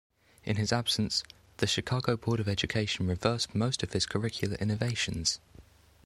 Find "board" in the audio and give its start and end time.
2.17-2.39